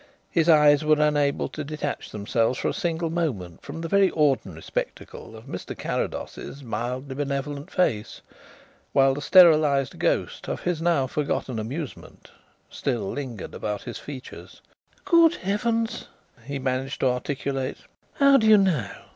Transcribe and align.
His 0.31 0.49
eyes 0.49 0.83
were 0.83 0.99
unable 0.99 1.47
to 1.49 1.63
detach 1.63 2.09
themselves 2.09 2.57
for 2.57 2.69
a 2.69 2.73
single 2.73 3.11
moment 3.11 3.61
from 3.61 3.81
the 3.81 3.87
very 3.87 4.09
ordinary 4.09 4.63
spectacle 4.63 5.35
of 5.37 5.45
Mr. 5.45 5.77
Carrados's 5.77 6.63
mildly 6.63 7.13
benevolent 7.13 7.69
face, 7.69 8.19
while 8.93 9.13
the 9.13 9.21
sterilized 9.21 9.99
ghost 9.99 10.47
of 10.47 10.61
his 10.61 10.81
now 10.81 11.05
forgotten 11.05 11.59
amusement 11.59 12.31
still 12.67 13.11
lingered 13.11 13.53
about 13.53 13.83
his 13.83 13.99
features. 13.99 14.59
"Good 15.05 15.35
heavens!" 15.35 16.07
he 16.45 16.57
managed 16.57 17.01
to 17.01 17.09
articulate, 17.11 17.77
"how 18.15 18.37
do 18.37 18.47
you 18.47 18.57
know?" 18.57 18.89